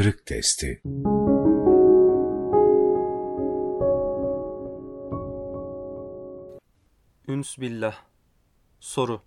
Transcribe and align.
Kırık 0.00 0.26
Testi 0.26 0.82
Üns 7.28 7.58
billah 7.58 7.96
Soru 8.80 9.22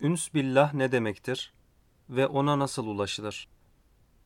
Üns 0.00 0.34
billah 0.34 0.74
ne 0.74 0.92
demektir 0.92 1.52
ve 2.08 2.26
ona 2.26 2.58
nasıl 2.58 2.86
ulaşılır? 2.86 3.48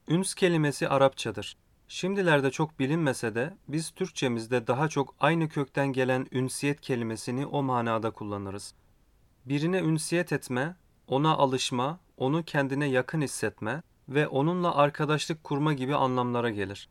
Üns 0.09 0.35
kelimesi 0.35 0.89
Arapçadır. 0.89 1.57
Şimdilerde 1.89 2.51
çok 2.51 2.79
bilinmese 2.79 3.35
de 3.35 3.57
biz 3.69 3.91
Türkçemizde 3.91 4.67
daha 4.67 4.89
çok 4.89 5.15
aynı 5.21 5.49
kökten 5.49 5.93
gelen 5.93 6.27
ünsiyet 6.33 6.81
kelimesini 6.81 7.47
o 7.47 7.63
manada 7.63 8.11
kullanırız. 8.11 8.75
Birine 9.47 9.79
ünsiyet 9.79 10.33
etme, 10.33 10.77
ona 11.07 11.35
alışma, 11.35 12.01
onu 12.17 12.45
kendine 12.45 12.87
yakın 12.87 13.21
hissetme 13.21 13.83
ve 14.09 14.29
onunla 14.29 14.75
arkadaşlık 14.75 15.45
kurma 15.45 15.73
gibi 15.73 15.95
anlamlara 15.95 16.51
gelir. 16.51 16.89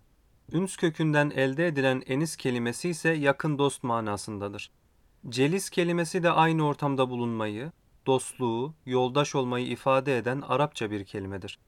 Üns 0.52 0.78
kökünden 0.78 1.30
elde 1.30 1.68
edilen 1.68 2.04
enis 2.06 2.36
kelimesi 2.36 2.90
ise 2.90 3.10
yakın 3.10 3.58
dost 3.58 3.84
manasındadır. 3.84 4.72
Celis 5.30 5.70
kelimesi 5.70 6.24
de 6.24 6.32
aynı 6.32 6.68
ortamda 6.68 7.10
bulunmayı, 7.10 7.72
dostluğu, 8.06 8.74
yoldaş 8.86 9.36
olmayı 9.36 9.68
ifade 9.68 10.18
eden 10.18 10.42
Arapça 10.42 10.92
bir 10.92 11.06
kelimedir. 11.06 11.60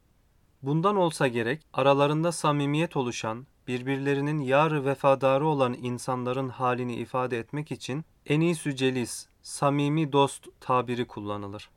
Bundan 0.62 0.96
olsa 0.96 1.28
gerek 1.28 1.62
aralarında 1.74 2.32
samimiyet 2.32 2.98
oluşan, 2.98 3.48
birbirlerinin 3.68 4.40
yar 4.40 4.86
vefadarı 4.86 5.48
olan 5.48 5.74
insanların 5.74 6.50
halini 6.50 6.96
ifade 6.96 7.40
etmek 7.40 7.72
için 7.72 8.06
enisü 8.26 8.76
celis, 8.76 9.28
samimi 9.42 10.12
dost 10.12 10.48
tabiri 10.60 11.08
kullanılır. 11.08 11.70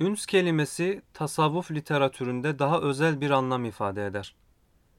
Üns 0.00 0.26
kelimesi 0.26 1.02
tasavvuf 1.14 1.70
literatüründe 1.70 2.58
daha 2.58 2.80
özel 2.80 3.20
bir 3.20 3.30
anlam 3.30 3.64
ifade 3.64 4.06
eder. 4.06 4.34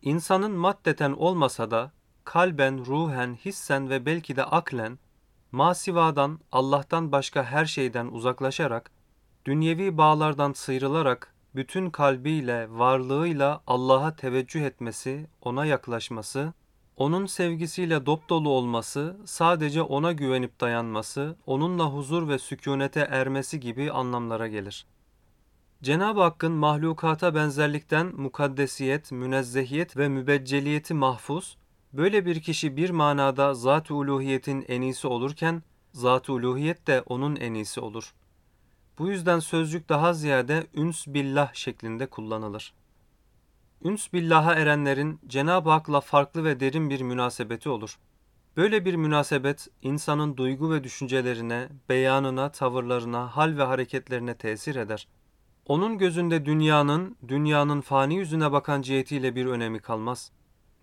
İnsanın 0.01 0.51
maddeten 0.51 1.11
olmasa 1.11 1.71
da 1.71 1.91
kalben, 2.23 2.85
ruhen, 2.85 3.37
hissen 3.45 3.89
ve 3.89 4.05
belki 4.05 4.35
de 4.35 4.43
aklen 4.43 4.99
masivadan, 5.51 6.39
Allah'tan 6.51 7.11
başka 7.11 7.43
her 7.43 7.65
şeyden 7.65 8.07
uzaklaşarak, 8.07 8.91
dünyevi 9.45 9.97
bağlardan 9.97 10.53
sıyrılarak 10.53 11.33
bütün 11.55 11.89
kalbiyle, 11.89 12.67
varlığıyla 12.69 13.63
Allah'a 13.67 14.15
teveccüh 14.15 14.61
etmesi, 14.61 15.27
ona 15.41 15.65
yaklaşması, 15.65 16.53
onun 16.97 17.25
sevgisiyle 17.25 18.05
dopdolu 18.05 18.49
olması, 18.49 19.17
sadece 19.25 19.81
ona 19.81 20.11
güvenip 20.11 20.59
dayanması, 20.59 21.35
onunla 21.45 21.85
huzur 21.85 22.27
ve 22.27 22.39
sükunete 22.39 22.99
ermesi 22.99 23.59
gibi 23.59 23.91
anlamlara 23.91 24.47
gelir. 24.47 24.85
Cenab-ı 25.83 26.21
Hakk'ın 26.21 26.51
mahlukata 26.51 27.35
benzerlikten 27.35 28.15
mukaddesiyet, 28.15 29.11
münezzehiyet 29.11 29.97
ve 29.97 30.09
mübecceliyeti 30.09 30.93
mahfuz, 30.93 31.57
böyle 31.93 32.25
bir 32.25 32.41
kişi 32.41 32.77
bir 32.77 32.89
manada 32.89 33.53
zat-ı 33.53 33.95
uluhiyetin 33.95 34.65
en 34.67 34.81
iyisi 34.81 35.07
olurken, 35.07 35.63
zat-ı 35.93 36.33
uluhiyet 36.33 36.87
de 36.87 37.01
onun 37.01 37.35
en 37.35 37.53
iyisi 37.53 37.79
olur. 37.79 38.13
Bu 38.99 39.07
yüzden 39.07 39.39
sözcük 39.39 39.89
daha 39.89 40.13
ziyade 40.13 40.67
üns 40.73 41.07
billah 41.07 41.53
şeklinde 41.53 42.05
kullanılır. 42.05 42.73
Üns 43.83 44.13
billaha 44.13 44.55
erenlerin 44.55 45.19
Cenab-ı 45.27 45.69
Hak'la 45.69 46.01
farklı 46.01 46.43
ve 46.43 46.59
derin 46.59 46.89
bir 46.89 47.01
münasebeti 47.01 47.69
olur. 47.69 47.99
Böyle 48.57 48.85
bir 48.85 48.95
münasebet 48.95 49.67
insanın 49.81 50.37
duygu 50.37 50.73
ve 50.73 50.83
düşüncelerine, 50.83 51.69
beyanına, 51.89 52.51
tavırlarına, 52.51 53.37
hal 53.37 53.57
ve 53.57 53.63
hareketlerine 53.63 54.33
tesir 54.37 54.75
eder. 54.75 55.07
Onun 55.71 55.97
gözünde 55.97 56.45
dünyanın, 56.45 57.17
dünyanın 57.27 57.81
fani 57.81 58.15
yüzüne 58.15 58.51
bakan 58.51 58.81
cihetiyle 58.81 59.35
bir 59.35 59.45
önemi 59.45 59.79
kalmaz. 59.79 60.31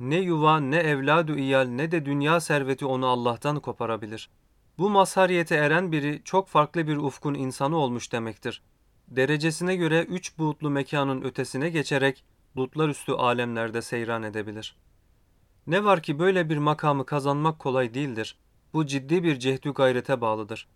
Ne 0.00 0.16
yuva, 0.16 0.60
ne 0.60 0.76
evladu 0.76 1.36
iyal, 1.36 1.66
ne 1.66 1.90
de 1.90 2.04
dünya 2.04 2.40
serveti 2.40 2.86
onu 2.86 3.06
Allah'tan 3.06 3.60
koparabilir. 3.60 4.30
Bu 4.78 4.90
mazhariyete 4.90 5.54
eren 5.54 5.92
biri 5.92 6.22
çok 6.24 6.48
farklı 6.48 6.86
bir 6.86 6.96
ufkun 6.96 7.34
insanı 7.34 7.76
olmuş 7.76 8.12
demektir. 8.12 8.62
Derecesine 9.08 9.76
göre 9.76 10.02
üç 10.02 10.38
buğutlu 10.38 10.70
mekanın 10.70 11.22
ötesine 11.22 11.70
geçerek 11.70 12.24
bulutlar 12.56 12.88
üstü 12.88 13.12
alemlerde 13.12 13.82
seyran 13.82 14.22
edebilir. 14.22 14.76
Ne 15.66 15.84
var 15.84 16.02
ki 16.02 16.18
böyle 16.18 16.48
bir 16.48 16.58
makamı 16.58 17.06
kazanmak 17.06 17.58
kolay 17.58 17.94
değildir. 17.94 18.38
Bu 18.72 18.86
ciddi 18.86 19.22
bir 19.22 19.38
cehdü 19.38 19.72
gayrete 19.72 20.20
bağlıdır. 20.20 20.68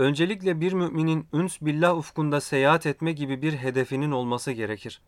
Öncelikle 0.00 0.60
bir 0.60 0.72
müminin 0.72 1.26
üns 1.32 1.60
billah 1.60 1.98
ufkunda 1.98 2.40
seyahat 2.40 2.86
etme 2.86 3.12
gibi 3.12 3.42
bir 3.42 3.52
hedefinin 3.52 4.10
olması 4.10 4.52
gerekir. 4.52 5.02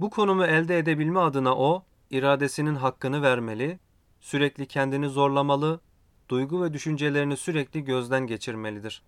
Bu 0.00 0.10
konumu 0.10 0.44
elde 0.44 0.78
edebilme 0.78 1.20
adına 1.20 1.56
o, 1.56 1.84
iradesinin 2.10 2.74
hakkını 2.74 3.22
vermeli, 3.22 3.78
sürekli 4.20 4.66
kendini 4.66 5.08
zorlamalı, 5.08 5.80
duygu 6.28 6.62
ve 6.62 6.72
düşüncelerini 6.72 7.36
sürekli 7.36 7.84
gözden 7.84 8.26
geçirmelidir. 8.26 9.02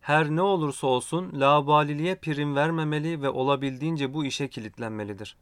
Her 0.00 0.30
ne 0.30 0.42
olursa 0.42 0.86
olsun 0.86 1.40
labaliliğe 1.40 2.14
prim 2.14 2.56
vermemeli 2.56 3.22
ve 3.22 3.28
olabildiğince 3.28 4.14
bu 4.14 4.24
işe 4.24 4.48
kilitlenmelidir. 4.48 5.36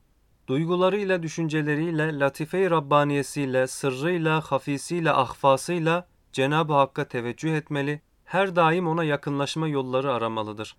Duygularıyla, 0.47 1.23
düşünceleriyle, 1.23 2.19
latife-i 2.19 2.71
Rabbaniyesiyle, 2.71 3.67
sırrıyla, 3.67 4.41
hafisiyle, 4.41 5.11
ahfasıyla 5.11 6.09
Cenab-ı 6.33 6.73
Hakk'a 6.73 7.05
teveccüh 7.05 7.57
etmeli, 7.57 8.01
her 8.31 8.57
daim 8.57 8.89
ona 8.89 9.05
yakınlaşma 9.05 9.69
yolları 9.69 10.13
aramalıdır. 10.13 10.77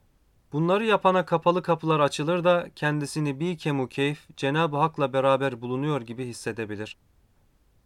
Bunları 0.54 0.86
yapana 0.86 1.26
kapalı 1.26 1.64
kapılar 1.64 2.00
açılır 2.00 2.44
da 2.44 2.68
kendisini 2.76 3.40
bir 3.40 3.58
kemu 3.58 3.88
keyf 3.88 4.38
Cenab-ı 4.38 4.78
Hak'la 4.78 5.14
beraber 5.14 5.62
bulunuyor 5.62 6.02
gibi 6.02 6.26
hissedebilir. 6.26 6.98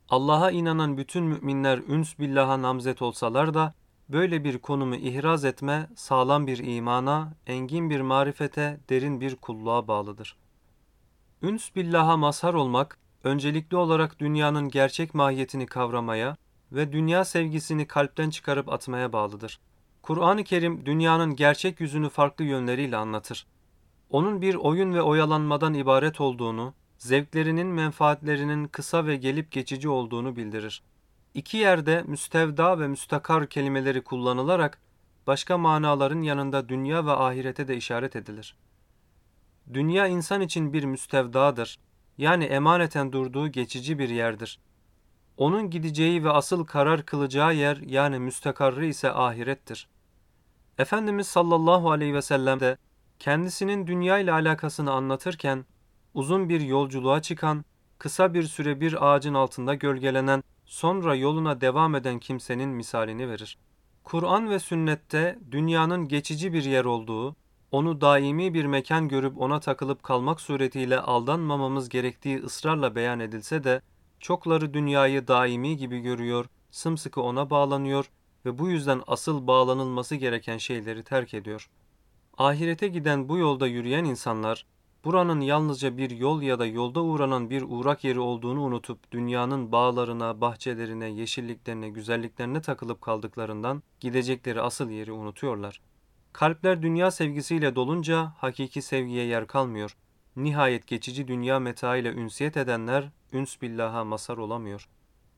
Allah'a 0.10 0.52
inanan 0.52 0.98
bütün 0.98 1.24
müminler 1.24 1.78
üns 1.78 2.20
billaha 2.20 2.62
namzet 2.62 3.02
olsalar 3.02 3.54
da 3.54 3.74
böyle 4.10 4.44
bir 4.44 4.58
konumu 4.58 4.96
ihraz 4.96 5.46
etme 5.46 5.90
sağlam 5.96 6.48
bir 6.48 6.58
imana, 6.58 7.34
engin 7.48 7.90
bir 7.90 8.02
marifete, 8.02 8.80
derin 8.90 9.22
bir 9.22 9.36
kulluğa 9.36 9.88
bağlıdır. 9.88 10.38
Üns 11.42 11.76
billaha 11.76 12.18
mazhar 12.18 12.54
olmak, 12.54 12.98
öncelikli 13.24 13.78
olarak 13.78 14.20
dünyanın 14.20 14.70
gerçek 14.70 15.14
mahiyetini 15.14 15.66
kavramaya 15.66 16.38
ve 16.72 16.92
dünya 16.92 17.26
sevgisini 17.26 17.88
kalpten 17.88 18.30
çıkarıp 18.30 18.70
atmaya 18.70 19.14
bağlıdır. 19.14 19.60
Kur'an-ı 20.02 20.44
Kerim 20.44 20.86
dünyanın 20.86 21.36
gerçek 21.36 21.80
yüzünü 21.80 22.10
farklı 22.10 22.44
yönleriyle 22.44 22.98
anlatır. 22.98 23.48
Onun 24.10 24.42
bir 24.42 24.56
oyun 24.56 24.94
ve 24.94 25.02
oyalanmadan 25.02 25.74
ibaret 25.74 26.22
olduğunu, 26.22 26.74
zevklerinin 26.98 27.68
menfaatlerinin 27.68 28.68
kısa 28.68 29.06
ve 29.06 29.16
gelip 29.16 29.52
geçici 29.52 29.90
olduğunu 29.90 30.36
bildirir. 30.36 30.84
İki 31.34 31.58
yerde 31.58 32.04
müstevda 32.08 32.80
ve 32.80 32.88
müstakar 32.88 33.48
kelimeleri 33.48 34.04
kullanılarak 34.04 34.82
başka 35.28 35.58
manaların 35.58 36.22
yanında 36.22 36.70
dünya 36.70 37.06
ve 37.06 37.12
ahirete 37.12 37.68
de 37.68 37.78
işaret 37.78 38.16
edilir. 38.16 38.58
Dünya 39.74 40.08
insan 40.08 40.42
için 40.42 40.74
bir 40.74 40.84
müstevdadır. 40.84 41.80
Yani 42.18 42.44
emaneten 42.44 43.12
durduğu 43.12 43.48
geçici 43.48 44.00
bir 44.00 44.10
yerdir. 44.10 44.60
Onun 45.38 45.70
gideceği 45.70 46.24
ve 46.24 46.30
asıl 46.30 46.66
karar 46.66 47.06
kılacağı 47.06 47.56
yer 47.56 47.78
yani 47.78 48.20
müstakarrı 48.20 48.86
ise 48.86 49.12
ahirettir. 49.12 49.88
Efendimiz 50.78 51.28
sallallahu 51.28 51.92
aleyhi 51.92 52.14
ve 52.14 52.22
sellem 52.22 52.60
de 52.60 52.78
kendisinin 53.20 53.88
dünya 53.88 54.20
ile 54.20 54.32
alakasını 54.32 54.92
anlatırken 54.92 55.66
uzun 56.14 56.50
bir 56.50 56.62
yolculuğa 56.62 57.22
çıkan, 57.22 57.66
kısa 57.98 58.34
bir 58.34 58.44
süre 58.44 58.82
bir 58.82 59.08
ağacın 59.08 59.34
altında 59.34 59.76
gölgelenen, 59.76 60.44
sonra 60.66 61.16
yoluna 61.16 61.62
devam 61.62 61.96
eden 61.96 62.20
kimsenin 62.20 62.70
misalini 62.70 63.30
verir. 63.30 63.58
Kur'an 64.04 64.50
ve 64.50 64.60
sünnette 64.60 65.40
dünyanın 65.52 66.08
geçici 66.08 66.54
bir 66.54 66.64
yer 66.64 66.86
olduğu, 66.86 67.36
onu 67.72 68.02
daimi 68.02 68.54
bir 68.54 68.66
mekan 68.66 69.08
görüp 69.08 69.42
ona 69.42 69.60
takılıp 69.60 70.04
kalmak 70.04 70.42
suretiyle 70.42 71.00
aldanmamamız 71.00 71.90
gerektiği 71.90 72.44
ısrarla 72.44 72.96
beyan 72.96 73.20
edilse 73.20 73.64
de, 73.64 73.82
çokları 74.20 74.74
dünyayı 74.74 75.28
daimi 75.28 75.78
gibi 75.78 76.00
görüyor, 76.00 76.46
sımsıkı 76.72 77.22
ona 77.22 77.50
bağlanıyor 77.50 78.12
ve 78.46 78.60
bu 78.60 78.70
yüzden 78.70 79.02
asıl 79.08 79.48
bağlanılması 79.48 80.16
gereken 80.16 80.58
şeyleri 80.58 81.04
terk 81.04 81.34
ediyor. 81.34 81.70
Ahirete 82.38 82.88
giden 82.88 83.30
bu 83.30 83.38
yolda 83.38 83.68
yürüyen 83.68 84.04
insanlar, 84.04 84.66
buranın 85.06 85.42
yalnızca 85.42 85.98
bir 85.98 86.10
yol 86.12 86.42
ya 86.42 86.60
da 86.60 86.66
yolda 86.66 87.02
uğranan 87.04 87.50
bir 87.50 87.62
uğrak 87.68 88.04
yeri 88.04 88.20
olduğunu 88.20 88.62
unutup 88.62 89.12
dünyanın 89.12 89.72
bağlarına, 89.72 90.42
bahçelerine, 90.42 91.10
yeşilliklerine, 91.10 91.90
güzelliklerine 91.90 92.62
takılıp 92.62 93.02
kaldıklarından 93.02 93.84
gidecekleri 94.00 94.62
asıl 94.62 94.90
yeri 94.90 95.12
unutuyorlar. 95.12 95.82
Kalpler 96.34 96.82
dünya 96.82 97.12
sevgisiyle 97.12 97.76
dolunca 97.76 98.34
hakiki 98.38 98.82
sevgiye 98.82 99.26
yer 99.26 99.48
kalmıyor. 99.48 99.98
Nihayet 100.36 100.88
geçici 100.88 101.28
dünya 101.28 101.60
meta 101.60 101.98
ile 101.98 102.14
ünsiyet 102.14 102.58
edenler 102.58 103.10
üns 103.34 103.62
billaha 103.62 104.04
masar 104.04 104.38
olamıyor. 104.38 104.90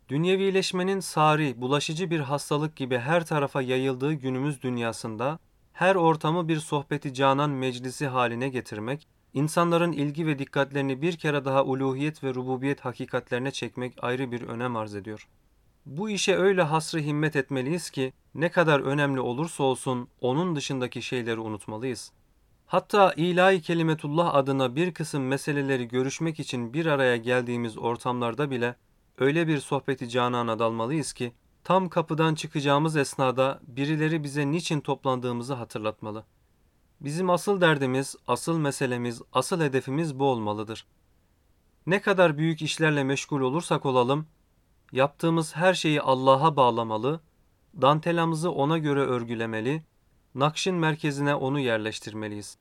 Dünyevileşmenin 0.10 1.00
sari, 1.00 1.62
bulaşıcı 1.62 2.10
bir 2.10 2.20
hastalık 2.20 2.76
gibi 2.76 2.98
her 2.98 3.26
tarafa 3.26 3.62
yayıldığı 3.62 4.14
günümüz 4.14 4.64
dünyasında 4.64 5.40
her 5.74 5.96
ortamı 5.96 6.48
bir 6.48 6.60
sohbeti 6.60 7.14
canan 7.14 7.50
meclisi 7.50 8.08
haline 8.08 8.50
getirmek, 8.50 9.08
insanların 9.34 9.92
ilgi 9.92 10.28
ve 10.28 10.40
dikkatlerini 10.40 11.02
bir 11.02 11.18
kere 11.18 11.46
daha 11.46 11.64
uluhiyet 11.64 12.24
ve 12.24 12.34
rububiyet 12.34 12.80
hakikatlerine 12.80 13.52
çekmek 13.52 14.04
ayrı 14.04 14.32
bir 14.32 14.42
önem 14.42 14.76
arz 14.76 14.96
ediyor. 14.96 15.28
Bu 15.86 16.10
işe 16.10 16.36
öyle 16.36 16.62
hasrı 16.62 17.00
himmet 17.00 17.36
etmeliyiz 17.36 17.90
ki 17.90 18.14
ne 18.36 18.52
kadar 18.52 18.80
önemli 18.80 19.20
olursa 19.20 19.64
olsun 19.64 20.08
onun 20.22 20.56
dışındaki 20.56 21.02
şeyleri 21.02 21.40
unutmalıyız. 21.40 22.12
Hatta 22.68 23.14
ilahi 23.18 23.62
kelimetullah 23.62 24.36
adına 24.36 24.76
bir 24.76 24.94
kısım 24.94 25.28
meseleleri 25.28 25.88
görüşmek 25.88 26.40
için 26.40 26.74
bir 26.74 26.86
araya 26.86 27.18
geldiğimiz 27.18 27.78
ortamlarda 27.78 28.52
bile 28.52 28.76
öyle 29.18 29.48
bir 29.48 29.58
sohbeti 29.58 30.10
canana 30.10 30.60
dalmalıyız 30.60 31.14
ki 31.14 31.34
tam 31.64 31.90
kapıdan 31.90 32.36
çıkacağımız 32.36 32.98
esnada 32.98 33.60
birileri 33.68 34.24
bize 34.24 34.52
niçin 34.52 34.82
toplandığımızı 34.82 35.54
hatırlatmalı. 35.54 36.26
Bizim 37.02 37.30
asıl 37.30 37.62
derdimiz, 37.62 38.16
asıl 38.28 38.58
meselemiz, 38.58 39.22
asıl 39.34 39.62
hedefimiz 39.62 40.20
bu 40.20 40.26
olmalıdır. 40.26 40.86
Ne 41.86 42.02
kadar 42.02 42.38
büyük 42.38 42.62
işlerle 42.62 43.04
meşgul 43.04 43.42
olursak 43.42 43.86
olalım, 43.86 44.28
yaptığımız 44.92 45.56
her 45.56 45.74
şeyi 45.74 46.02
Allah'a 46.02 46.56
bağlamalı, 46.56 47.20
dantelamızı 47.82 48.52
ona 48.52 48.78
göre 48.78 49.00
örgülemeli, 49.00 49.84
nakşin 50.40 50.76
merkezine 50.76 51.36
onu 51.36 51.60
yerleştirmeliyiz. 51.60 52.58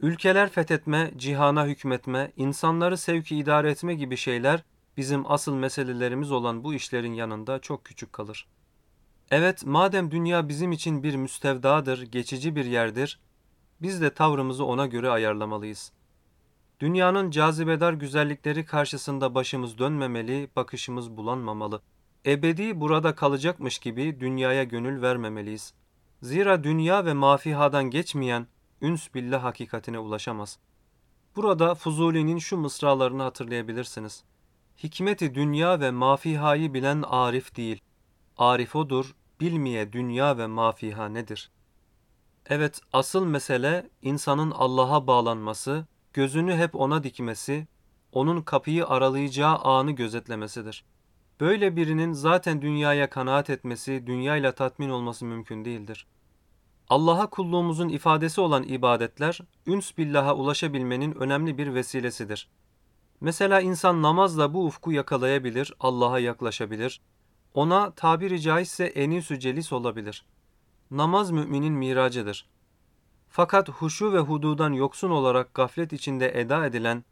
Ülkeler 0.00 0.48
fethetme, 0.48 1.12
cihana 1.16 1.66
hükmetme, 1.66 2.32
insanları 2.36 2.96
sevki 2.96 3.36
idare 3.36 3.70
etme 3.70 3.94
gibi 3.94 4.16
şeyler 4.16 4.64
bizim 4.96 5.30
asıl 5.30 5.54
meselelerimiz 5.54 6.32
olan 6.32 6.64
bu 6.64 6.74
işlerin 6.74 7.12
yanında 7.12 7.58
çok 7.58 7.84
küçük 7.84 8.12
kalır. 8.12 8.48
Evet, 9.30 9.66
madem 9.66 10.10
dünya 10.10 10.48
bizim 10.48 10.72
için 10.72 11.02
bir 11.02 11.16
müstevdadır, 11.16 12.02
geçici 12.02 12.56
bir 12.56 12.64
yerdir, 12.64 13.20
biz 13.82 14.00
de 14.00 14.14
tavrımızı 14.14 14.64
ona 14.64 14.86
göre 14.86 15.10
ayarlamalıyız. 15.10 15.92
Dünyanın 16.80 17.30
cazibedar 17.30 17.92
güzellikleri 17.92 18.64
karşısında 18.64 19.34
başımız 19.34 19.78
dönmemeli, 19.78 20.48
bakışımız 20.56 21.16
bulanmamalı. 21.16 21.82
Ebedi 22.26 22.80
burada 22.80 23.14
kalacakmış 23.14 23.78
gibi 23.78 24.20
dünyaya 24.20 24.64
gönül 24.64 25.02
vermemeliyiz. 25.02 25.74
Zira 26.22 26.64
dünya 26.64 27.04
ve 27.04 27.12
mafihadan 27.12 27.84
geçmeyen 27.84 28.46
üns 28.80 29.14
billah 29.14 29.44
hakikatine 29.44 29.98
ulaşamaz. 29.98 30.58
Burada 31.36 31.74
Fuzuli'nin 31.74 32.38
şu 32.38 32.56
mısralarını 32.56 33.22
hatırlayabilirsiniz. 33.22 34.24
Hikmeti 34.82 35.34
dünya 35.34 35.80
ve 35.80 35.90
mafihayı 35.90 36.74
bilen 36.74 37.02
arif 37.02 37.56
değil. 37.56 37.80
Arif 38.36 38.76
odur, 38.76 39.14
bilmeye 39.40 39.92
dünya 39.92 40.38
ve 40.38 40.46
mafiha 40.46 41.08
nedir? 41.08 41.50
Evet, 42.46 42.80
asıl 42.92 43.24
mesele 43.24 43.90
insanın 44.02 44.50
Allah'a 44.50 45.06
bağlanması, 45.06 45.86
gözünü 46.12 46.54
hep 46.54 46.74
ona 46.74 47.02
dikmesi, 47.02 47.66
onun 48.12 48.42
kapıyı 48.42 48.86
aralayacağı 48.86 49.56
anı 49.56 49.90
gözetlemesidir. 49.90 50.84
Böyle 51.40 51.76
birinin 51.76 52.12
zaten 52.12 52.62
dünyaya 52.62 53.10
kanaat 53.10 53.50
etmesi, 53.50 54.06
dünyayla 54.06 54.52
tatmin 54.52 54.90
olması 54.90 55.24
mümkün 55.24 55.64
değildir. 55.64 56.06
Allah'a 56.88 57.30
kulluğumuzun 57.30 57.88
ifadesi 57.88 58.40
olan 58.40 58.62
ibadetler, 58.62 59.40
üns 59.66 59.98
billaha 59.98 60.34
ulaşabilmenin 60.34 61.14
önemli 61.14 61.58
bir 61.58 61.74
vesilesidir. 61.74 62.48
Mesela 63.20 63.60
insan 63.60 64.02
namazla 64.02 64.54
bu 64.54 64.66
ufku 64.66 64.92
yakalayabilir, 64.92 65.74
Allah'a 65.80 66.18
yaklaşabilir, 66.18 67.00
ona 67.54 67.90
tabiri 67.90 68.40
caizse 68.40 68.84
enisü 68.84 69.40
celis 69.40 69.72
olabilir. 69.72 70.24
Namaz 70.90 71.30
müminin 71.30 71.72
miracıdır. 71.72 72.48
Fakat 73.28 73.68
huşu 73.68 74.12
ve 74.12 74.18
hududan 74.18 74.72
yoksun 74.72 75.10
olarak 75.10 75.54
gaflet 75.54 75.92
içinde 75.92 76.40
eda 76.40 76.66
edilen, 76.66 77.04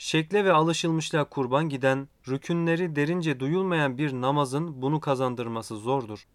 şekle 0.00 0.44
ve 0.44 0.52
alışılmışlığa 0.52 1.24
kurban 1.24 1.68
giden, 1.68 2.08
rükünleri 2.28 2.96
derince 2.96 3.40
duyulmayan 3.40 3.98
bir 3.98 4.12
namazın 4.12 4.82
bunu 4.82 5.00
kazandırması 5.00 5.76
zordur. 5.76 6.26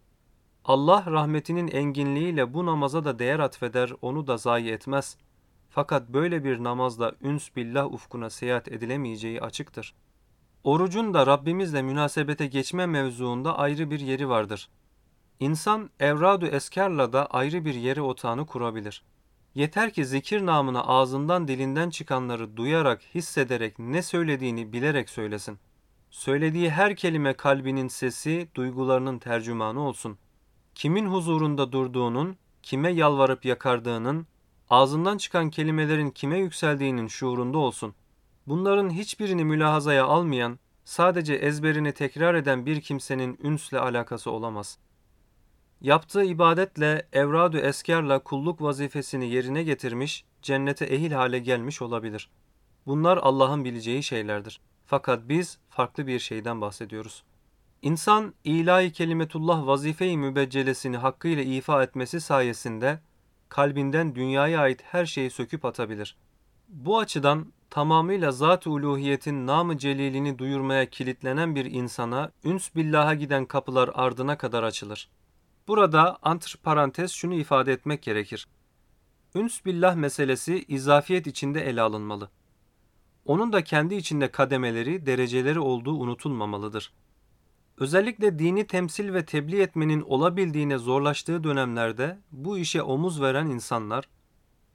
Allah 0.65 1.05
rahmetinin 1.07 1.67
enginliğiyle 1.67 2.53
bu 2.53 2.65
namaza 2.65 3.05
da 3.05 3.19
değer 3.19 3.39
atfeder, 3.39 3.91
onu 4.01 4.27
da 4.27 4.37
zayi 4.37 4.71
etmez. 4.71 5.17
Fakat 5.69 6.09
böyle 6.09 6.43
bir 6.43 6.63
namazda 6.63 7.15
üns 7.21 7.55
billah 7.55 7.93
ufkuna 7.93 8.29
seyahat 8.29 8.67
edilemeyeceği 8.67 9.41
açıktır. 9.41 9.95
Orucun 10.63 11.13
da 11.13 11.27
Rabbimizle 11.27 11.81
münasebete 11.81 12.47
geçme 12.47 12.85
mevzuunda 12.85 13.57
ayrı 13.57 13.91
bir 13.91 13.99
yeri 13.99 14.29
vardır. 14.29 14.69
İnsan 15.39 15.89
evradu 15.99 16.47
eskarla 16.47 17.13
da 17.13 17.25
ayrı 17.25 17.65
bir 17.65 17.75
yeri 17.75 18.01
otağını 18.01 18.45
kurabilir. 18.45 19.03
Yeter 19.55 19.93
ki 19.93 20.05
zikir 20.05 20.45
namına 20.45 20.83
ağzından 20.83 21.47
dilinden 21.47 21.89
çıkanları 21.89 22.57
duyarak, 22.57 23.01
hissederek, 23.15 23.79
ne 23.79 24.01
söylediğini 24.01 24.73
bilerek 24.73 25.09
söylesin. 25.09 25.59
Söylediği 26.09 26.69
her 26.69 26.95
kelime 26.95 27.33
kalbinin 27.33 27.87
sesi, 27.87 28.47
duygularının 28.55 29.19
tercümanı 29.19 29.79
olsun. 29.79 30.17
Kimin 30.75 31.05
huzurunda 31.05 31.71
durduğunun, 31.71 32.37
kime 32.63 32.91
yalvarıp 32.91 33.45
yakardığının, 33.45 34.27
ağzından 34.69 35.17
çıkan 35.17 35.49
kelimelerin 35.49 36.09
kime 36.09 36.37
yükseldiğinin 36.37 37.07
şuurunda 37.07 37.57
olsun. 37.57 37.95
Bunların 38.47 38.89
hiçbirini 38.89 39.45
mülahazaya 39.45 40.05
almayan, 40.05 40.59
sadece 40.85 41.33
ezberini 41.33 41.91
tekrar 41.93 42.35
eden 42.35 42.65
bir 42.65 42.81
kimsenin 42.81 43.39
ünsle 43.43 43.79
alakası 43.79 44.31
olamaz. 44.31 44.77
Yaptığı 45.81 46.23
ibadetle, 46.23 47.07
evradu 47.13 47.57
eskarla 47.57 48.19
kulluk 48.19 48.61
vazifesini 48.61 49.29
yerine 49.29 49.63
getirmiş, 49.63 50.25
cennete 50.41 50.85
ehil 50.85 51.11
hale 51.11 51.39
gelmiş 51.39 51.81
olabilir. 51.81 52.29
Bunlar 52.87 53.17
Allah'ın 53.17 53.65
bileceği 53.65 54.03
şeylerdir. 54.03 54.61
Fakat 54.85 55.29
biz 55.29 55.57
farklı 55.69 56.07
bir 56.07 56.19
şeyden 56.19 56.61
bahsediyoruz. 56.61 57.23
İnsan 57.81 58.33
ilahi 58.43 58.91
kelimetullah 58.91 59.67
vazife-i 59.67 60.17
mübeccelesini 60.17 60.97
hakkıyla 60.97 61.43
ifa 61.43 61.83
etmesi 61.83 62.21
sayesinde 62.21 62.99
kalbinden 63.49 64.15
dünyaya 64.15 64.59
ait 64.59 64.81
her 64.83 65.05
şeyi 65.05 65.29
söküp 65.29 65.65
atabilir. 65.65 66.17
Bu 66.67 66.99
açıdan 66.99 67.53
tamamıyla 67.69 68.31
zat-ı 68.31 68.71
uluhiyetin 68.71 69.47
namı 69.47 69.77
celilini 69.77 70.39
duyurmaya 70.39 70.89
kilitlenen 70.89 71.55
bir 71.55 71.65
insana 71.65 72.31
üns 72.43 72.75
billaha 72.75 73.13
giden 73.13 73.45
kapılar 73.45 73.89
ardına 73.93 74.37
kadar 74.37 74.63
açılır. 74.63 75.09
Burada 75.67 76.17
antr 76.21 76.55
parantez 76.63 77.11
şunu 77.11 77.33
ifade 77.33 77.73
etmek 77.73 78.03
gerekir. 78.03 78.47
Üns 79.35 79.65
billah 79.65 79.95
meselesi 79.95 80.65
izafiyet 80.67 81.27
içinde 81.27 81.61
ele 81.61 81.81
alınmalı. 81.81 82.29
Onun 83.25 83.53
da 83.53 83.63
kendi 83.63 83.95
içinde 83.95 84.31
kademeleri, 84.31 85.05
dereceleri 85.05 85.59
olduğu 85.59 85.93
unutulmamalıdır. 85.93 86.93
Özellikle 87.77 88.39
dini 88.39 88.67
temsil 88.67 89.13
ve 89.13 89.25
tebliğ 89.25 89.61
etmenin 89.61 90.01
olabildiğine 90.01 90.77
zorlaştığı 90.77 91.43
dönemlerde 91.43 92.19
bu 92.31 92.57
işe 92.57 92.81
omuz 92.81 93.21
veren 93.21 93.45
insanlar, 93.45 94.09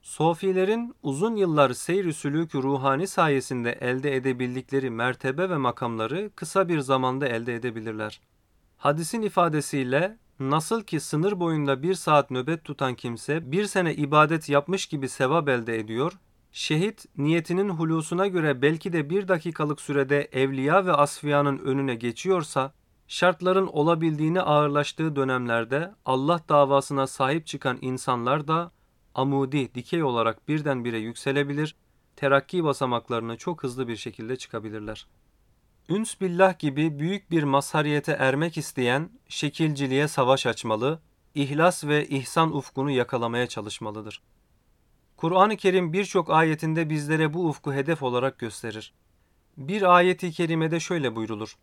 Sofilerin 0.01 0.95
uzun 1.03 1.35
yıllar 1.35 1.73
seyr-i 1.73 2.63
ruhani 2.63 3.07
sayesinde 3.07 3.71
elde 3.71 4.15
edebildikleri 4.15 4.89
mertebe 4.89 5.49
ve 5.49 5.57
makamları 5.57 6.31
kısa 6.35 6.69
bir 6.69 6.79
zamanda 6.79 7.27
elde 7.27 7.55
edebilirler. 7.55 8.21
Hadisin 8.77 9.21
ifadesiyle 9.21 10.17
nasıl 10.49 10.83
ki 10.83 10.99
sınır 10.99 11.39
boyunda 11.39 11.83
bir 11.83 11.93
saat 11.93 12.31
nöbet 12.31 12.63
tutan 12.63 12.95
kimse 12.95 13.51
bir 13.51 13.65
sene 13.65 13.95
ibadet 13.95 14.49
yapmış 14.49 14.85
gibi 14.85 15.09
sevap 15.09 15.49
elde 15.49 15.79
ediyor, 15.79 16.13
şehit 16.51 17.05
niyetinin 17.17 17.69
hulusuna 17.69 18.27
göre 18.27 18.61
belki 18.61 18.93
de 18.93 19.09
bir 19.09 19.27
dakikalık 19.27 19.81
sürede 19.81 20.29
evliya 20.31 20.85
ve 20.85 20.93
asfiyanın 20.93 21.57
önüne 21.57 21.95
geçiyorsa, 21.95 22.73
şartların 23.07 23.67
olabildiğini 23.67 24.41
ağırlaştığı 24.41 25.15
dönemlerde 25.15 25.91
Allah 26.05 26.41
davasına 26.49 27.07
sahip 27.07 27.47
çıkan 27.47 27.77
insanlar 27.81 28.47
da 28.47 28.71
amudi, 29.15 29.75
dikey 29.75 30.03
olarak 30.03 30.47
birdenbire 30.47 30.97
yükselebilir, 30.97 31.75
terakki 32.15 32.63
basamaklarını 32.63 33.37
çok 33.37 33.63
hızlı 33.63 33.87
bir 33.87 33.95
şekilde 33.95 34.35
çıkabilirler. 34.35 35.07
Üns 35.90 36.20
billah 36.20 36.58
gibi 36.58 36.98
büyük 36.98 37.30
bir 37.30 37.42
mazhariyete 37.42 38.12
ermek 38.12 38.58
isteyen 38.58 39.10
şekilciliğe 39.28 40.08
savaş 40.08 40.46
açmalı, 40.46 41.00
ihlas 41.34 41.84
ve 41.84 42.08
ihsan 42.08 42.56
ufkunu 42.56 42.90
yakalamaya 42.90 43.46
çalışmalıdır. 43.46 44.22
Kur'an-ı 45.16 45.56
Kerim 45.56 45.92
birçok 45.92 46.30
ayetinde 46.30 46.90
bizlere 46.90 47.34
bu 47.34 47.48
ufku 47.48 47.72
hedef 47.72 48.02
olarak 48.02 48.38
gösterir. 48.38 48.94
Bir 49.56 49.96
ayeti 49.96 50.32
kerimede 50.32 50.80
şöyle 50.80 51.16
buyrulur. 51.16 51.56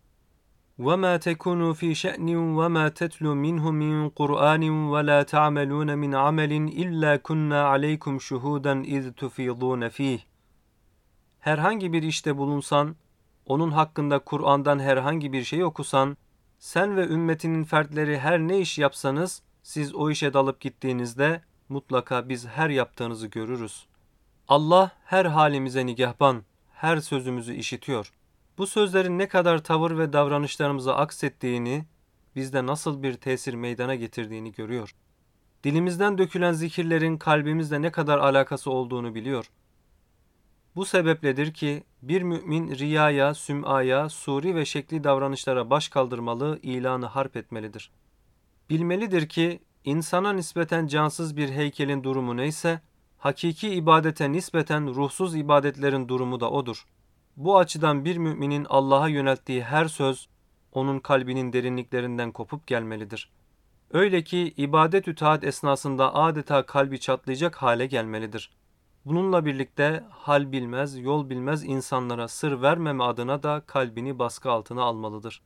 وما 0.80 1.18
تكونوا 1.18 1.74
في 1.74 1.90
شأن 1.96 2.28
وما 2.58 2.86
تتلو 3.00 3.34
منه 3.46 3.72
من 3.72 4.10
قرآن 4.10 4.64
ولا 4.94 5.24
تعملون 5.24 5.98
من 5.98 6.16
عمل 6.16 6.52
إلا 6.84 7.16
كنا 7.16 7.60
عليكم 7.72 8.20
شهودا 8.20 8.82
إذ 8.82 9.12
تفيضون 9.12 9.90
فيه. 9.90 10.20
Herhangi 11.40 11.94
bir 11.94 12.04
işte 12.04 12.38
bulunsan, 12.38 12.96
onun 13.49 13.71
hakkında 13.71 14.19
Kur'an'dan 14.19 14.79
herhangi 14.79 15.33
bir 15.33 15.45
şey 15.45 15.65
okusan, 15.65 16.17
sen 16.59 16.97
ve 16.97 17.07
ümmetinin 17.07 17.65
fertleri 17.65 18.19
her 18.19 18.39
ne 18.39 18.59
iş 18.59 18.79
yapsanız, 18.79 19.43
siz 19.63 19.95
o 19.95 20.11
işe 20.11 20.35
dalıp 20.35 20.61
gittiğinizde 20.61 21.43
mutlaka 21.69 22.29
biz 22.29 22.47
her 22.47 22.71
yaptığınızı 22.71 23.27
görürüz. 23.27 23.87
Allah 24.49 24.91
her 25.05 25.25
halimize 25.25 25.87
nigahban, 25.87 26.43
her 26.73 27.01
sözümüzü 27.01 27.55
işitiyor. 27.55 28.13
Bu 28.59 28.67
sözlerin 28.67 29.19
ne 29.19 29.29
kadar 29.29 29.59
tavır 29.59 29.99
ve 29.99 30.13
davranışlarımıza 30.13 30.97
aksettiğini, 30.97 31.85
bizde 32.37 32.67
nasıl 32.67 33.03
bir 33.03 33.15
tesir 33.15 33.55
meydana 33.55 33.95
getirdiğini 33.95 34.53
görüyor. 34.53 34.95
Dilimizden 35.65 36.19
dökülen 36.19 36.53
zikirlerin 36.53 37.17
kalbimizle 37.17 37.83
ne 37.83 37.91
kadar 37.93 38.19
alakası 38.19 38.71
olduğunu 38.71 39.15
biliyor. 39.15 39.51
Bu 40.77 40.85
sebepledir 40.85 41.55
ki 41.55 41.85
bir 42.03 42.23
mümin 42.23 42.75
riyaya, 42.75 43.35
sümaya, 43.35 44.09
suri 44.09 44.55
ve 44.55 44.65
şekli 44.65 45.05
davranışlara 45.05 45.71
baş 45.71 45.89
kaldırmalı, 45.89 46.59
ilanı 46.63 47.07
harp 47.07 47.37
etmelidir. 47.37 47.91
Bilmelidir 48.71 49.29
ki 49.29 49.61
insana 49.85 50.33
nispeten 50.33 50.87
cansız 50.87 51.37
bir 51.37 51.49
heykelin 51.49 52.05
durumu 52.05 52.37
neyse, 52.37 52.81
hakiki 53.19 53.69
ibadete 53.69 54.33
nispeten 54.33 54.95
ruhsuz 54.95 55.37
ibadetlerin 55.37 56.09
durumu 56.09 56.41
da 56.41 56.51
odur. 56.51 56.85
Bu 57.37 57.59
açıdan 57.59 58.05
bir 58.05 58.17
müminin 58.17 58.67
Allah'a 58.69 59.09
yönelttiği 59.09 59.63
her 59.65 59.85
söz, 59.85 60.29
onun 60.73 60.99
kalbinin 60.99 61.53
derinliklerinden 61.53 62.33
kopup 62.33 62.67
gelmelidir. 62.67 63.31
Öyle 63.93 64.25
ki 64.25 64.55
ibadet 64.57 65.09
itaat 65.09 65.45
esnasında 65.45 66.15
adeta 66.15 66.67
kalbi 66.67 67.01
çatlayacak 67.01 67.57
hale 67.57 67.87
gelmelidir. 67.87 68.51
Bununla 69.09 69.45
birlikte 69.45 70.05
hal 70.11 70.53
bilmez, 70.53 70.99
yol 70.99 71.31
bilmez 71.31 71.65
insanlara 71.65 72.29
sır 72.29 72.63
vermeme 72.63 73.05
adına 73.05 73.43
da 73.43 73.63
kalbini 73.67 74.19
baskı 74.19 74.51
altına 74.51 74.83
almalıdır. 74.83 75.43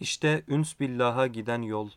İşte 0.00 0.44
üns 0.48 0.80
billaha 0.80 1.26
giden 1.26 1.62
yol. 1.62 1.88